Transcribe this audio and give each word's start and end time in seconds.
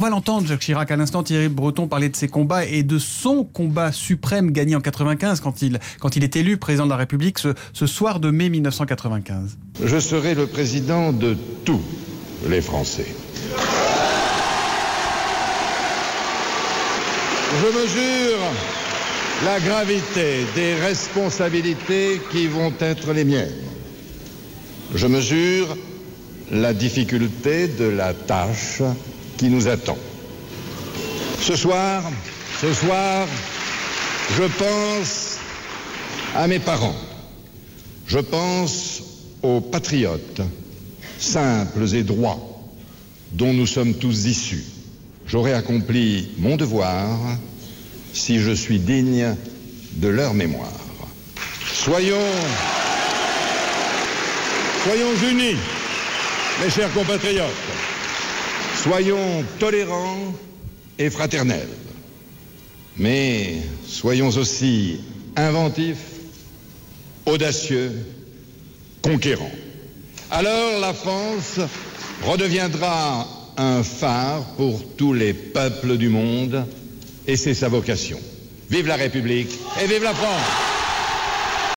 On 0.00 0.04
va 0.04 0.10
l'entendre, 0.10 0.46
Jacques 0.46 0.60
Chirac. 0.60 0.92
À 0.92 0.96
l'instant, 0.96 1.24
Thierry 1.24 1.48
Breton 1.48 1.88
parlait 1.88 2.08
de 2.08 2.14
ses 2.14 2.28
combats 2.28 2.64
et 2.64 2.84
de 2.84 3.00
son 3.00 3.42
combat 3.42 3.90
suprême 3.90 4.52
gagné 4.52 4.76
en 4.76 4.80
95 4.80 5.40
quand 5.40 5.60
il, 5.60 5.80
quand 5.98 6.14
il 6.14 6.22
est 6.22 6.36
élu 6.36 6.56
président 6.56 6.84
de 6.84 6.90
la 6.90 6.96
République 6.96 7.40
ce, 7.40 7.48
ce 7.72 7.88
soir 7.88 8.20
de 8.20 8.30
mai 8.30 8.48
1995. 8.48 9.58
Je 9.84 9.98
serai 9.98 10.36
le 10.36 10.46
président 10.46 11.12
de 11.12 11.36
tous 11.64 11.80
les 12.48 12.60
Français. 12.60 13.12
Je 17.60 17.66
mesure 17.66 18.38
la 19.44 19.58
gravité 19.58 20.46
des 20.54 20.74
responsabilités 20.76 22.20
qui 22.30 22.46
vont 22.46 22.72
être 22.78 23.12
les 23.12 23.24
miennes. 23.24 23.50
Je 24.94 25.08
mesure 25.08 25.76
la 26.52 26.72
difficulté 26.72 27.66
de 27.66 27.86
la 27.86 28.14
tâche 28.14 28.80
qui 29.38 29.48
nous 29.48 29.68
attend. 29.68 29.96
Ce 31.40 31.56
soir, 31.56 32.02
ce 32.60 32.74
soir, 32.74 33.26
je 34.36 34.42
pense 34.42 35.38
à 36.34 36.46
mes 36.46 36.58
parents. 36.58 36.96
Je 38.06 38.18
pense 38.18 39.02
aux 39.42 39.60
patriotes, 39.60 40.42
simples 41.18 41.94
et 41.94 42.02
droits, 42.02 42.38
dont 43.32 43.52
nous 43.52 43.66
sommes 43.66 43.94
tous 43.94 44.26
issus. 44.26 44.64
J'aurai 45.26 45.52
accompli 45.52 46.30
mon 46.38 46.56
devoir 46.56 47.18
si 48.12 48.40
je 48.40 48.50
suis 48.50 48.78
digne 48.78 49.36
de 49.92 50.08
leur 50.08 50.34
mémoire. 50.34 50.72
Soyons, 51.72 52.16
soyons 54.84 55.30
unis, 55.30 55.56
mes 56.62 56.70
chers 56.70 56.92
compatriotes. 56.92 57.46
Soyons 58.82 59.44
tolérants 59.58 60.32
et 60.98 61.10
fraternels. 61.10 61.68
Mais 62.96 63.56
soyons 63.86 64.28
aussi 64.28 65.00
inventifs, 65.36 65.98
audacieux, 67.26 67.92
conquérants. 69.02 69.50
Alors 70.30 70.80
la 70.80 70.92
France 70.92 71.58
redeviendra 72.22 73.26
un 73.56 73.82
phare 73.82 74.44
pour 74.56 74.80
tous 74.96 75.12
les 75.12 75.32
peuples 75.32 75.96
du 75.96 76.08
monde 76.08 76.64
et 77.26 77.36
c'est 77.36 77.54
sa 77.54 77.68
vocation. 77.68 78.20
Vive 78.70 78.86
la 78.86 78.96
République 78.96 79.50
et 79.82 79.86
vive 79.86 80.04
la 80.04 80.14
France 80.14 80.67